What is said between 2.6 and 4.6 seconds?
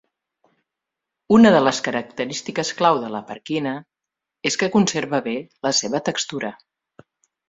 clau de la parkina és